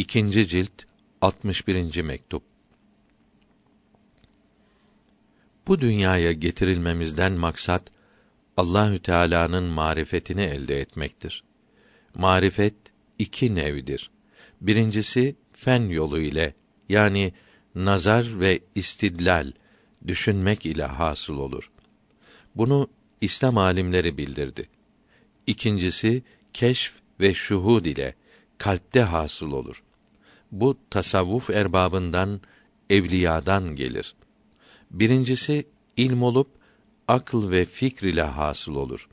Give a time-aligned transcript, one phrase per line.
[0.00, 0.72] İkinci cilt
[1.20, 2.02] 61.
[2.02, 2.42] mektup.
[5.66, 7.90] Bu dünyaya getirilmemizden maksat
[8.56, 11.44] Allahü Teala'nın marifetini elde etmektir.
[12.14, 12.74] Marifet
[13.18, 14.10] iki nevdir.
[14.60, 16.54] Birincisi fen yolu ile
[16.88, 17.32] yani
[17.74, 19.52] nazar ve istidlal
[20.06, 21.70] düşünmek ile hasıl olur.
[22.54, 22.88] Bunu
[23.20, 24.68] İslam alimleri bildirdi.
[25.46, 26.22] İkincisi
[26.52, 28.14] keşf ve şuhud ile
[28.58, 29.82] kalpte hasıl olur.
[30.52, 32.40] Bu tasavvuf erbabından,
[32.90, 34.14] evliyadan gelir.
[34.90, 36.48] Birincisi ilm olup
[37.08, 39.08] akıl ve fikr ile hasıl olur.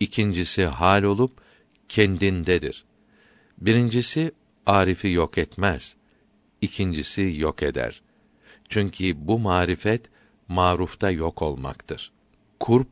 [0.00, 1.40] İkincisi hal olup
[1.88, 2.84] kendindedir.
[3.58, 4.32] Birincisi
[4.66, 5.96] arifi yok etmez.
[6.60, 8.02] İkincisi yok eder.
[8.68, 10.10] Çünkü bu marifet
[10.48, 12.12] marufta yok olmaktır.
[12.60, 12.88] Kurp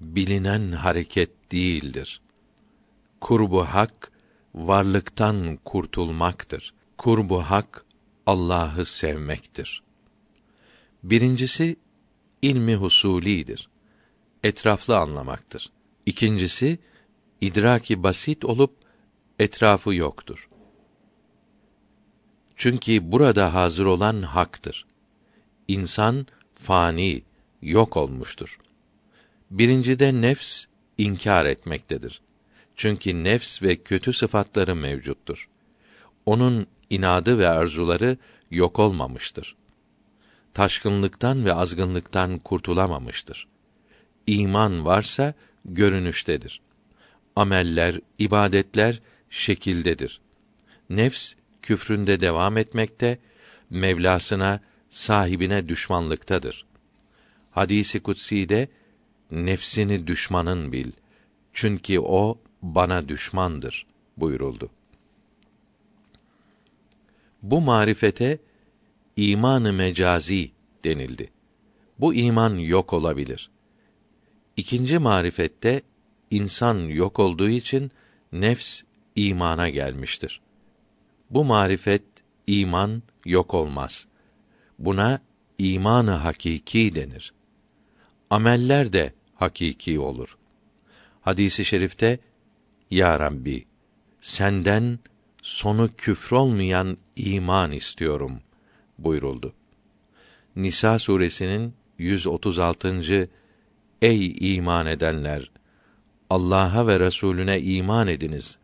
[0.00, 2.20] bilinen hareket değildir.
[3.20, 4.12] Kurbu hak
[4.54, 6.74] varlıktan kurtulmaktır.
[6.98, 7.84] Kurbu hak
[8.26, 9.82] Allah'ı sevmektir.
[11.02, 11.76] Birincisi
[12.42, 13.68] ilmi husulidir.
[14.44, 15.70] Etraflı anlamaktır.
[16.06, 16.78] İkincisi
[17.40, 18.76] idraki basit olup
[19.38, 20.48] etrafı yoktur.
[22.56, 24.86] Çünkü burada hazır olan haktır.
[25.68, 27.22] İnsan fani,
[27.62, 28.58] yok olmuştur.
[29.50, 30.64] Birincide nefs
[30.98, 32.22] inkar etmektedir.
[32.76, 35.48] Çünkü nefs ve kötü sıfatları mevcuttur.
[36.26, 38.16] Onun inadı ve arzuları
[38.50, 39.56] yok olmamıştır.
[40.54, 43.46] Taşkınlıktan ve azgınlıktan kurtulamamıştır.
[44.26, 46.60] İman varsa görünüştedir.
[47.36, 50.20] Ameller, ibadetler şekildedir.
[50.90, 53.18] Nefs küfründe devam etmekte,
[53.70, 56.66] Mevlasına, sahibine düşmanlıktadır.
[57.50, 58.68] Hadisi kutsi'de
[59.30, 60.92] nefsini düşmanın bil.
[61.52, 64.70] Çünkü o bana düşmandır buyuruldu.
[67.42, 68.38] Bu marifete
[69.16, 70.50] imanı mecazi
[70.84, 71.30] denildi.
[71.98, 73.50] Bu iman yok olabilir.
[74.56, 75.82] İkinci marifette
[76.30, 77.90] insan yok olduğu için
[78.32, 78.82] nefs
[79.16, 80.40] imana gelmiştir.
[81.30, 82.02] Bu marifet
[82.46, 84.06] iman yok olmaz.
[84.78, 85.20] Buna
[85.58, 87.34] imanı hakiki denir.
[88.30, 90.38] Ameller de hakiki olur.
[91.20, 92.18] Hadisi şerifte
[92.90, 93.64] Ya Rabbi
[94.20, 94.98] senden
[95.42, 98.40] sonu küfür olmayan iman istiyorum
[98.98, 99.52] buyuruldu.
[100.56, 103.28] Nisa suresinin 136.
[104.02, 105.50] Ey iman edenler
[106.30, 108.58] Allah'a ve Resulüne iman ediniz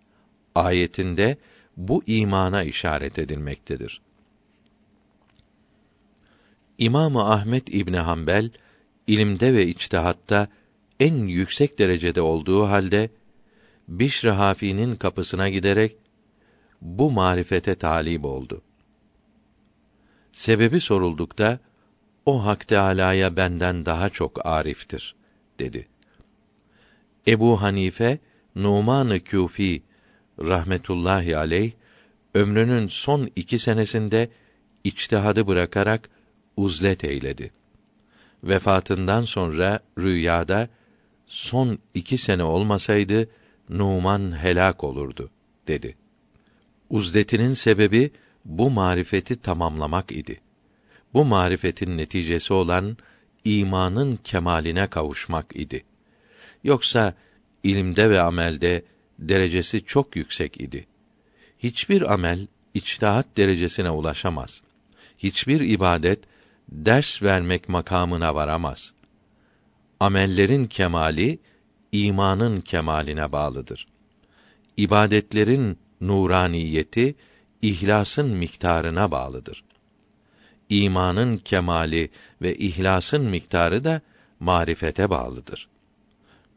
[0.55, 1.37] ayetinde
[1.77, 4.01] bu imana işaret edilmektedir.
[6.79, 8.51] İmamı Ahmet İbni Hanbel
[9.07, 10.49] ilimde ve içtihatta
[11.01, 13.11] en yüksek derecede olduğu halde
[13.89, 15.97] Bişr Hafi'nin kapısına giderek
[16.81, 18.63] bu marifete talip oldu.
[20.33, 21.59] Sebebi soruldukta
[22.27, 25.15] o Hak Teâlâ'ya benden daha çok ariftir
[25.59, 25.89] dedi.
[27.27, 28.19] Ebu Hanife
[28.55, 29.83] Numan-ı Küfi
[30.39, 31.73] rahmetullahi aleyh
[32.35, 34.29] ömrünün son iki senesinde
[34.85, 36.11] içtihadı bırakarak
[36.57, 37.53] uzlet eyledi.
[38.45, 40.69] Vefatından sonra rüyada
[41.27, 43.29] son iki sene olmasaydı
[43.69, 45.31] Numan helak olurdu
[45.69, 45.97] dedi.
[46.91, 48.11] Uzletinin sebebi
[48.45, 50.41] bu marifeti tamamlamak idi.
[51.15, 52.97] Bu marifetin neticesi olan
[53.45, 55.85] imanın kemaline kavuşmak idi.
[56.65, 57.15] Yoksa
[57.63, 58.85] ilimde ve amelde
[59.19, 60.87] derecesi çok yüksek idi.
[61.59, 64.63] Hiçbir amel içtihat derecesine ulaşamaz.
[65.19, 66.19] Hiçbir ibadet
[66.69, 68.93] ders vermek makamına varamaz.
[70.01, 71.39] Amellerin kemali
[71.93, 73.89] imanın kemaline bağlıdır.
[74.77, 77.15] İbadetlerin nuraniyeti
[77.63, 79.65] ihlasın miktarına bağlıdır.
[80.69, 82.11] İmanın kemali
[82.43, 84.01] ve ihlasın miktarı da
[84.41, 85.69] marifete bağlıdır.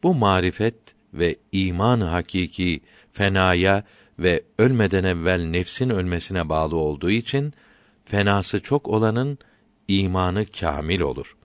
[0.02, 0.74] Bu marifet
[1.14, 2.80] ve iman hakiki
[3.12, 3.84] fenaya
[4.18, 7.52] ve ölmeden evvel nefsin ölmesine bağlı olduğu için
[8.04, 9.38] fenası çok olanın
[9.88, 11.36] imanı kamil olur.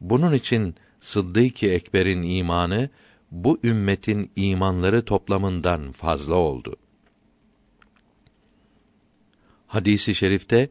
[0.00, 2.88] Bunun için Sıddık-ı Ekber'in imanı
[3.30, 6.76] bu ümmetin imanları toplamından fazla oldu.
[9.76, 10.68] Hadisi şerifte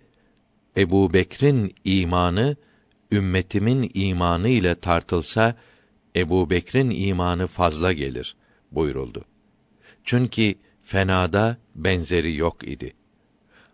[0.77, 2.55] Ebu Bekr'in imanı
[3.11, 5.55] ümmetimin imanı ile tartılsa
[6.15, 8.35] Ebu Bekr'in imanı fazla gelir
[8.71, 9.25] buyuruldu.
[10.03, 12.93] Çünkü fenada benzeri yok idi.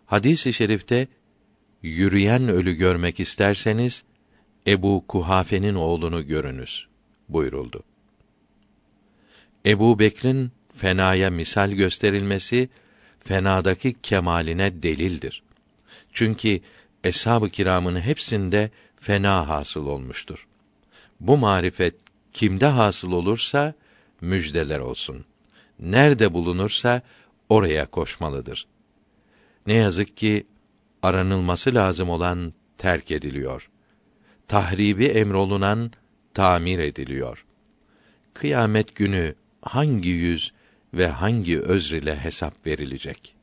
[0.06, 1.08] Hadis-i şerifte
[1.82, 4.04] yürüyen ölü görmek isterseniz
[4.66, 6.88] Ebu Kuhafe'nin oğlunu görünüz
[7.28, 7.82] buyuruldu.
[9.66, 12.68] Ebu Bekr'in fenaya misal gösterilmesi
[13.24, 15.42] fenadaki kemaline delildir.
[16.12, 16.60] Çünkü
[17.04, 18.70] eshab-ı kiramın hepsinde
[19.00, 20.46] fena hasıl olmuştur.
[21.20, 21.94] Bu marifet
[22.32, 23.74] kimde hasıl olursa
[24.20, 25.24] müjdeler olsun.
[25.80, 27.02] Nerede bulunursa
[27.48, 28.66] oraya koşmalıdır.
[29.66, 30.46] Ne yazık ki
[31.02, 33.70] aranılması lazım olan terk ediliyor.
[34.48, 35.92] Tahribi emrolunan
[36.34, 37.44] tamir ediliyor.
[38.34, 40.52] Kıyamet günü hangi yüz
[40.94, 43.41] ve hangi özr ile hesap verilecek?'